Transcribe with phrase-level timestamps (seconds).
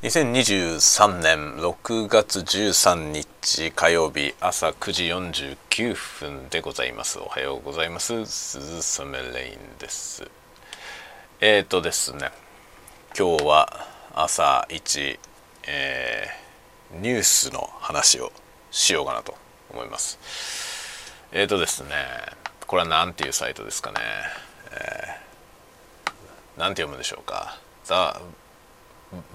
[0.00, 7.18] 2023年6月13日火曜日朝9時49分でございます。
[7.18, 8.24] おはようございます。
[8.24, 10.30] 鈴雨レインです。
[11.40, 12.30] えーとですね
[13.18, 15.18] 今日は朝一、
[15.66, 18.30] えー、ニュースの話を
[18.70, 19.34] しようかなと
[19.72, 20.20] 思います。
[21.32, 21.90] えーとですね
[22.68, 23.98] これは何ていうサイトですかね、
[24.70, 26.10] えー、
[26.56, 27.58] 何て読むんでしょうか。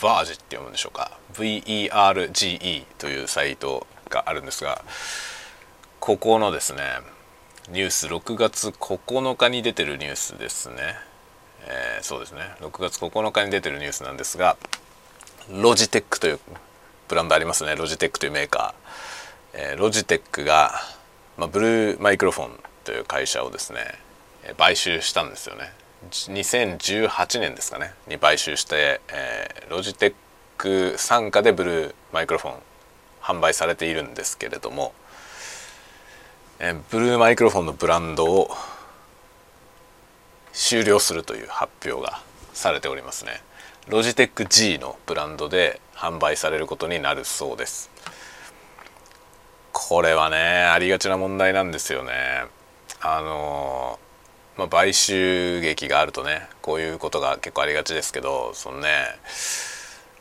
[0.00, 4.82] バージって読むんでしょうか？VERGE というサイトがあるんですが
[6.00, 6.82] ここのですね
[7.70, 10.76] ニュース6月9日に出てるニュースですね、
[11.66, 12.40] えー、そうですね。
[12.60, 14.56] 6月9日に出てるニュースなんですが
[15.50, 16.40] ロジテックという
[17.08, 17.76] ブランドありますね。
[17.76, 20.72] ロジテックというメーカー、えー、ロジテックが、
[21.36, 22.50] まあ、ブルーマイクロフォン
[22.84, 23.80] という会社をですね
[24.56, 25.70] 買収したんですよね。
[26.06, 27.92] 2018年ですかね。
[28.06, 30.14] に買収して、えー、ロジテッ
[30.56, 32.54] ク傘下でブルーマイクロフォン
[33.20, 34.92] 販売されているんですけれども、
[36.60, 38.50] えー、ブルーマイクロフォンのブランドを
[40.52, 43.42] 終了するという発表がされておりますね。
[43.88, 47.90] ロジテック G のブランドで販売されることになるそうです。
[49.72, 52.12] これはねありがちな問題なんですよね。
[53.00, 54.07] あのー
[54.58, 58.88] まあ、買収劇があるとねこういうことが結構ありがちですけどそのね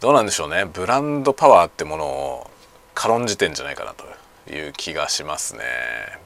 [0.00, 2.50] どうなんでしょうねブランドパワーってものを
[2.94, 4.04] 軽んじてんじゃないかなと
[4.50, 5.62] いう気がしますね。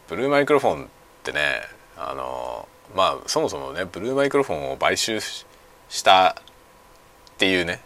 [0.09, 0.87] ブルーマイクロフォンっ
[1.23, 1.63] てね
[1.97, 5.45] あのまあそもそもねブルーマイクロフォンを買収し
[6.05, 7.81] たっていうね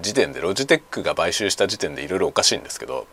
[0.00, 3.06] 時点でロジテックが買収した時点でいろいろおかしいんですけど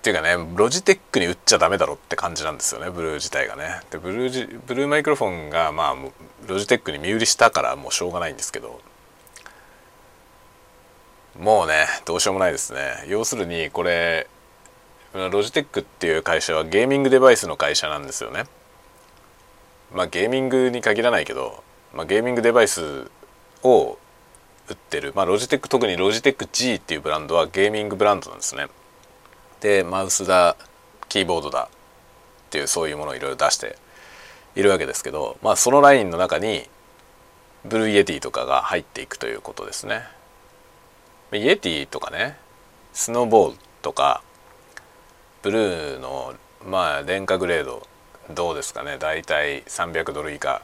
[0.00, 3.80] っていうかねロジテックに売っちゃダメだろって感じなんですよねブルー自体がね。
[3.90, 5.96] でブルージブルーマイクロフォンがまあ
[6.48, 8.80] ロジテックに身売りしたからもうしょうがないんですけど。
[11.38, 13.04] もうねどうしようもないですね。
[13.08, 14.26] 要するにこれ
[15.12, 18.44] ロジテックっていう会社はゲーミングデバイスの会社なんですよね。
[19.92, 21.62] まあゲーミングに限らないけど、
[21.92, 23.10] まあ、ゲーミングデバイス
[23.62, 23.98] を
[24.68, 25.12] 売ってる。
[25.14, 28.66] まあ Logitech 特にロジテック G っていうブランドはゲーミングブランドなんですね。
[29.60, 30.56] でマウスだ
[31.08, 33.76] キーボードだっていうそういうものをいろいろ出して
[34.56, 36.68] いるわけですけど、まあ、そのラインの中に
[37.64, 40.02] Blue Yeti とかが入っていくということですね。
[41.32, 42.36] Yeti とかね
[42.92, 44.22] Snowball とか
[45.42, 46.34] ブルーの
[46.66, 47.86] まあ廉価グレード
[48.34, 50.62] どうですかねだいたい300ドル以下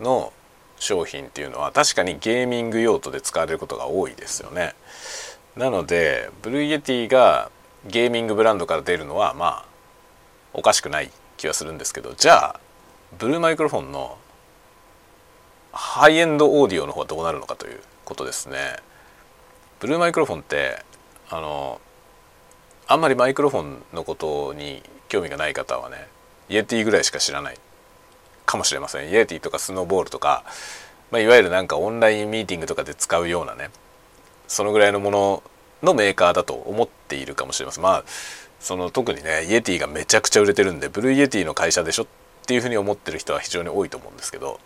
[0.00, 0.32] の
[0.78, 4.74] 商品っていうのは確かにゲーミング用途で使われることが多いですよね。
[5.56, 7.50] なので Blue Yeti が
[7.86, 9.66] ゲーミングブランドから出るのはまあ
[10.52, 12.60] おかしくない気はするんですけどじゃあ
[13.18, 14.18] Blue Microphones の
[15.72, 18.76] ハイエンドオーディオの方はどうなるのかということですね。
[19.80, 20.82] Blue Microphones って
[21.28, 21.80] あの
[22.86, 26.08] あんまりマイクロフォンのことに興味がない方はね
[26.48, 27.58] Yeti ぐらいしか知らない
[28.46, 30.44] かもしれません Yeti とか Snowball とか、
[31.10, 33.70] まあ、いわゆるなんかオンラインミーティングとかで使うようなね
[34.46, 35.42] そのぐらいのもの
[35.84, 38.04] のメーカーだと思っているかもしれませんまあ
[38.60, 42.06] その特にね Yeti がめちゃくちゃ売れてるんで Blue Yeti の会社でしょっ
[42.46, 44.58] ていうふうに思ってる人は非常に多いと思うんですけど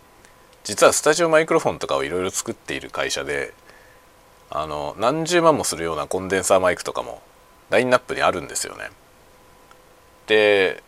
[0.65, 3.55] 実はスタジオマイクロフォンとかをいろいろ作っている会社で
[4.51, 7.23] あの何十万もするようなコンデンサーマイクとかも
[7.71, 8.91] ラインナップにあるんですよね。
[10.27, 10.83] で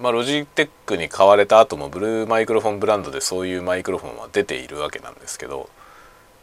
[0.00, 5.70] まあ、ロジテックに買われた後もブルーマイクロフォンブランドでそういうマイクロフォンは出ているわけなんですけど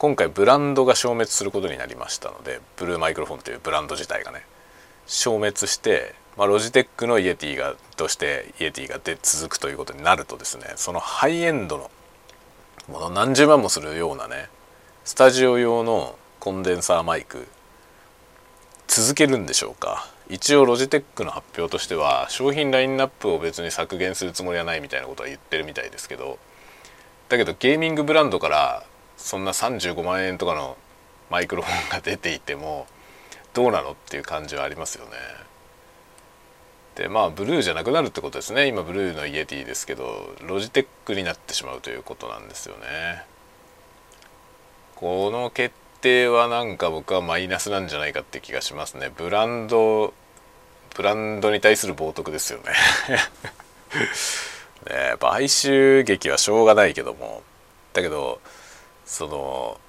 [0.04, 4.44] 今回ブランドが消滅することになりましたのでブルーマイクロフォンというブランド自体がね
[5.08, 11.90] 消滅して、まあ、ロジテックのイエティがとしてイエティがで続くということになるとですねそのハイエンドの
[12.92, 14.50] もの何十万もするようなね
[15.06, 17.48] スタジオ用のコンデンサーマイク
[18.90, 20.06] 続けるんでしょうか。
[20.28, 26.40] 一応ロジテックの発表としては商品ラインナップを別に削減するつもりはないみたいなことは言ってるみたいですけど
[27.30, 28.84] だけどゲーミングブランドから
[29.18, 30.78] そんな35万円とかの
[31.30, 32.88] マイクロフォンが出ていても
[33.54, 35.12] どうなのっていう感じはありますよね。
[36.96, 43.24] でまあブルーじゃなくなるってことですね今ブルーのイエティですけどロジテックになってしまうということなんですよね。
[44.96, 49.12] この決定はなんか僕はマイナスなんじゃないかって気がしますね。
[49.16, 50.14] ブランド
[50.96, 52.72] ブランドに対する冒涜ですよね
[54.90, 57.42] ね買収劇はしょうがないけども
[57.94, 58.40] だけど
[59.14, 59.80] その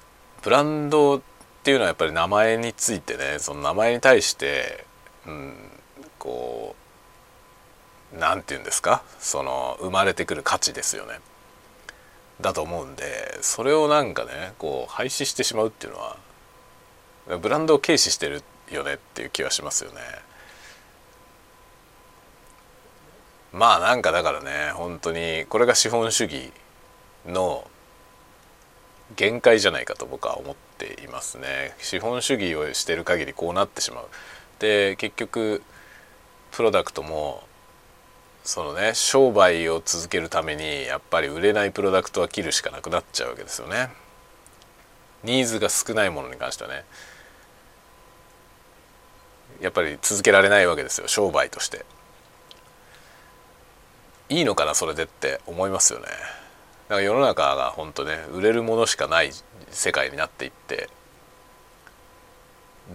[0.43, 1.21] ブランドっ
[1.63, 4.85] ていうのはやっぱり名前についてねその名前に対して、
[5.25, 5.55] うん、
[6.19, 6.75] こ
[8.13, 9.01] う何て言うんですか？
[9.19, 11.21] その生まれてくる価値ですよね。
[12.39, 16.17] だと思うんでそれをなんかねこう廃止してしまうっていうのは
[17.39, 20.01] ブランドを軽視してるよねっていう気はしますよね。
[23.51, 26.51] まあなんかだからね本当にこれが資本主義
[27.25, 27.67] の
[29.15, 31.73] 限界じゃないかと僕は思っていますね。
[31.77, 34.07] 資本主義をしてる限りこうなってしまう。
[34.59, 35.61] で結局
[36.51, 37.43] プロダクトも
[38.43, 43.89] そのね商売を続けるためにやっぱり売れないプロダクトは切るしかなくなっちゃうわけですよね。
[45.23, 46.85] ニーズが少ないものに関してはね。
[49.61, 51.07] やっぱり続けられないわけですよ。
[51.07, 51.85] 商売として。
[54.29, 56.07] いいのかなそれでって思いますよね。
[56.89, 59.31] だか世の中が本当ね売れるものしかない
[59.71, 60.89] 世界になっていって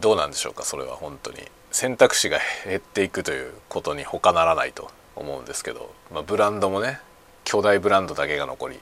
[0.00, 1.38] どうなんでしょうかそれは本当に。
[1.72, 7.00] 選択肢が減っていくということに他ならないと思うんですけど、まあ、ブランドもね
[7.44, 8.80] 巨大ブランドだけが残り、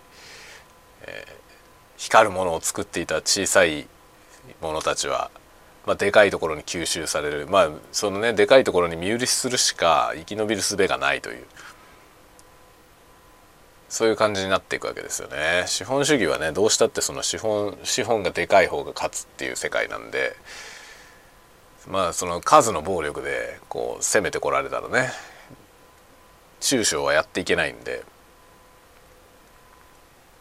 [1.02, 1.32] えー、
[1.98, 3.86] 光るものを作っていた小さい
[4.62, 5.30] 者たちは、
[5.86, 7.46] まあ、でかいところに吸収される。
[7.46, 11.46] まあそのねでかいところに身売りするしか生き延びる術がないという。
[13.88, 15.64] そういう感じになっていくわけですよね。
[15.66, 20.36] 資本主義はねどうしたってその資本資本がでかい方が勝つっていう世界なんで
[21.86, 25.10] まあその数の暴力でこう攻めてこられたらね
[26.60, 28.04] 中小はやっていけないんで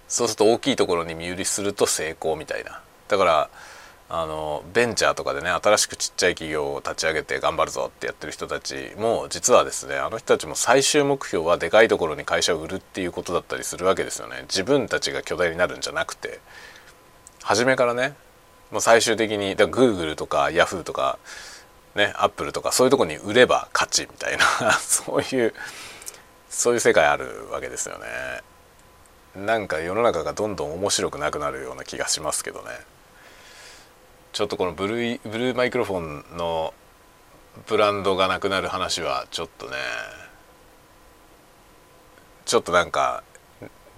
[0.08, 2.82] そうすると大きいところに身売りすると成功みたいな。
[3.08, 3.50] だから
[4.10, 14.44] あのベンチャーとかでね新しくちっちゃい企業を立ち上げて頑張るぞってやってる人たちも実はですねあの人たちも最終目標はでかいところに会社を売るっていうことだったりするわけですよね。
[14.44, 16.40] 自分たちが巨大になるんじゃなくて。
[17.48, 18.14] 初めからね
[18.72, 21.18] もう最終的にだグーグルとかヤフーとか
[21.96, 25.54] ねアップルとかそういうとこに売れば勝ちみたいな そういう
[26.50, 28.06] そういう世界あるわけですよね。
[29.36, 32.72] なんか世の中がどんどん面白くなくなるような気がしますけどね。
[34.34, 36.74] ちょっとこのブルーブルーマイクロフォンの
[37.68, 39.74] ブランドがなくなる話はちょっとね
[42.46, 43.24] ちょっとなんか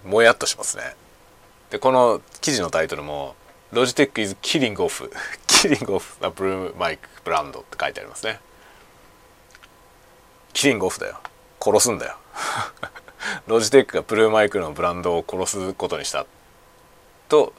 [0.05, 0.95] もやっとしますね。
[1.69, 3.35] でこの記事のタイトルも
[3.71, 5.09] 「ロジテック is killing off
[5.47, 8.39] killing off the blue mic brand」って書いてありますね。
[10.53, 11.19] キリングオフだよ。
[11.61, 12.17] 殺すんだよ。
[13.47, 16.25] ロジテックがプルーマイクのブランドを殺すことにした
[17.27, 17.53] と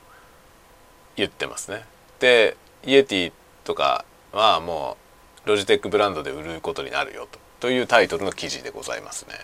[1.16, 1.84] 言ってますね。
[2.20, 3.32] でイエティ
[3.64, 4.96] とかはも
[5.44, 7.38] うロジテックブランドで売ることになるよと。
[7.60, 9.34] というタイトルの記事でございますね。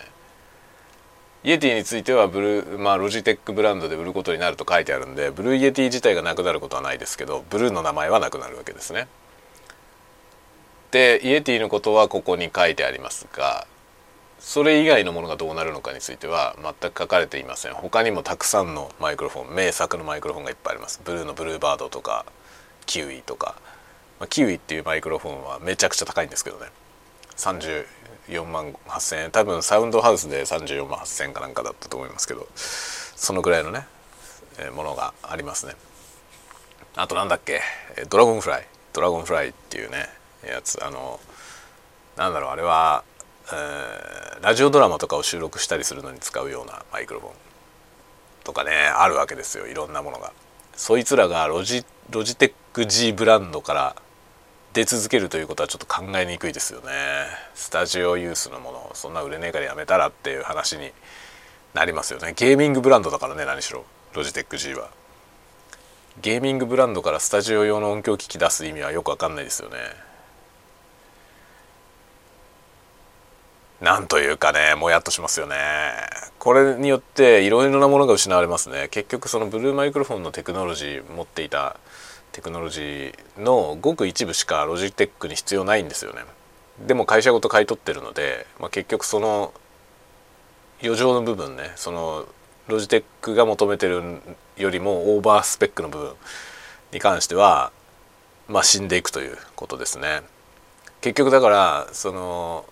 [1.43, 9.07] イエティについてはブルー、まあ、ロジテックブランドで売ることになると書いてあるんでブルーイエティ自体がなくなることはないですけどブルーの名前はなくなるわけですね。
[10.91, 13.67] でイエティのことはここに書いてありますが
[14.39, 17.73] それ以外のものがどうなるのかについては全く書かれていません。
[17.73, 21.01] 他にもたくさんのマイクロフォン名作のマイクロフォンがいっぱいあります。
[21.03, 22.25] ブルーのブルーバードとか
[22.87, 23.55] キウイとか、
[24.19, 26.65] まあ、キウイっていうマイクロフォンはめちゃくちゃ高いんですけどね。
[27.35, 29.31] 34万8,000円。
[29.31, 32.47] 多分サウンドハウスで34万8,000円かなんかだったと思いますけど。
[32.55, 33.85] そのぐらいのね、
[34.57, 35.73] えー、ものがありますね。
[36.95, 37.61] あとなんだっけ？
[38.09, 38.67] ドラゴンフライ。
[38.93, 40.09] ドラゴンフライっていうね
[40.43, 40.83] やつ。
[40.83, 41.19] あの
[42.15, 43.03] なんだろうあれは
[43.49, 47.33] えー、ラジオドラマとかを収録したりするのに使うようなマイクロフォン
[48.43, 49.67] とかねあるわけですよ。
[49.67, 50.33] いろんなものが。
[50.77, 53.95] そいつらがロジロジテック G ブランドから
[54.73, 56.91] 出続けるということはちょっと考えにくいですよね。
[57.55, 60.91] スタジオユースのものそんな売れねえからやめたらっていう話に
[61.73, 62.33] なりますよね。
[62.35, 64.91] ゲーミングブランドだからね何しろロジテック G は。
[66.21, 69.77] ゲーミングブランドからスタジオ用の音響機器出す意味はよくわかんないですよね。
[73.81, 75.55] なんというかねもやっとしますよね。
[76.39, 78.87] これによっていろいろなものが失われますね。
[78.89, 81.77] 結局そのブルーマイクロフォンのテクノロジー持っていた
[82.31, 86.21] テクノロジーのごく一部しかロジテックに必要ないんですよね。
[86.85, 89.53] でも会社ごと買い取ってるので、まあ、結局その
[90.81, 92.25] 余剰の部分ねその
[92.67, 94.21] ロジテックが求めてる
[94.57, 96.13] よりもオーバースペックの部分
[96.91, 97.71] に関しては
[98.47, 100.21] まあ死んでいくということですね。
[101.01, 102.65] 結局だからその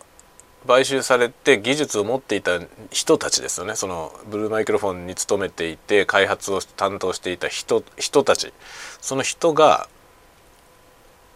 [0.67, 2.59] 買収されて技術を持っていた
[2.91, 3.75] 人たちですよね。
[3.75, 8.53] そのブルーマイクロフォンに勤めていて開発を担当していた人人たち。
[9.01, 9.87] その人が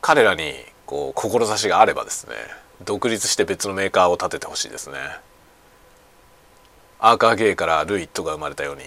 [0.02, 0.54] 彼らに
[0.86, 2.36] こう志があればですね
[2.84, 4.98] 独立して別のメーカーを立ててほしいですね。
[7.00, 8.84] アーカーゲイからルイットが生まれたように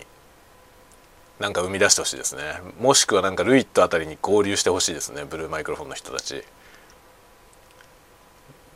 [1.38, 2.42] なんか生み出してほしいですね。
[2.78, 6.44] もしくはなんかルイットあたりに合流してほしいですねブルーマイクロフォンの人たち。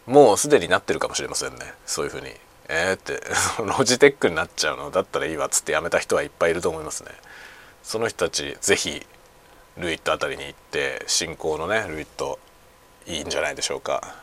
[0.06, 1.74] もうすでになってるかもしれませんね。
[1.84, 2.28] そういうふうに。
[2.68, 3.20] えー、って。
[3.78, 4.90] ロジテックになっちゃうの？
[4.90, 7.10] だったらいいわっつってやめた人はいっぱいいると思いますね。
[7.82, 9.06] その人たち是非
[9.76, 12.38] ルイットあたりに行って新興のねルイット
[13.06, 14.14] いいんじゃないでしょうか。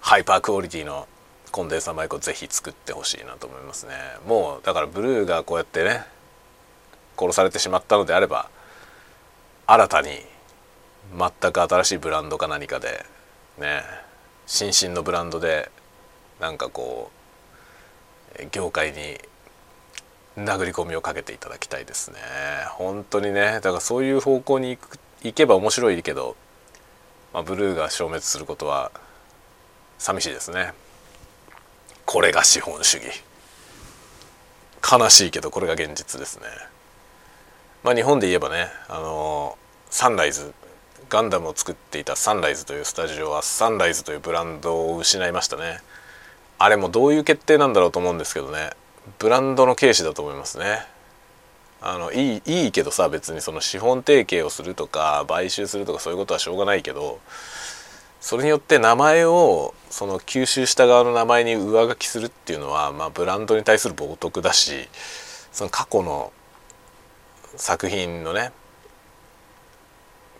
[0.00, 1.06] ハイパークオリティの
[1.52, 3.94] コンデンサーマイクをぜひ作ってほしいなと思いますね。
[4.26, 6.04] もうだからブルーがこうやってね
[7.18, 8.48] 殺されてしまったのであれば
[9.66, 10.24] 新たに
[11.16, 13.04] 全く新しいブランドか何かで
[13.58, 13.82] ね
[14.50, 15.70] 新進のブランドで
[16.40, 17.12] なんかこ
[18.36, 19.16] う業界に
[20.36, 22.18] 殴り込みをかけていただきたいですね。
[22.70, 23.60] 本当にね。
[23.60, 26.34] だからそういう方向に行く行けば面白いけど、
[27.32, 28.90] まあ、ブルーが消滅することは
[29.98, 30.72] 寂しいですね。
[32.04, 33.22] これが資本主義。
[34.82, 36.46] 悲しいけどこれが現実ですね。
[37.84, 39.56] まあ日本で言えばねあの
[39.90, 40.52] サンライズ
[41.10, 45.80] ガンダムを作っていたサンライズというスタジオはサンライズというブランドを失いましたね。
[46.58, 48.70] あれもどういう決定なんだろうと思うんですけどね。
[49.18, 50.86] ブランドの軽視だと思いますね。
[51.82, 57.20] あのいいいいけどさ別にその資本提携をするとか買収するとかそういうことはしょうがないけど
[58.20, 64.88] それによって名前をその吸収した側の名前に上書きするっていうのは、まあ、ブランドに対する冒涜だし
[65.52, 66.32] その過去の
[67.56, 68.52] 作品のね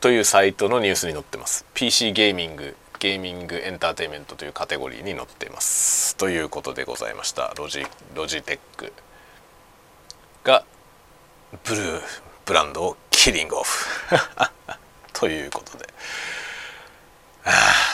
[0.00, 7.84] というサイトのニュースに載ってます PC ゲーミングゲーミングエンターテインメントというカテゴリーに載っていますということでございましたロジ
[8.14, 8.92] ロジテック
[10.44, 10.64] が
[11.64, 12.00] ブルー
[12.46, 13.86] ブランドをキリングオフ
[15.12, 15.86] ということで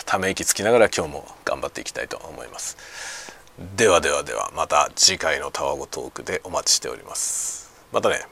[0.07, 2.77] ため息つきながら今日も頑張っていきたいと思います。
[3.77, 7.71] ではではではまた次回のタワゴトークでお待ちしております。
[7.93, 8.27] またね。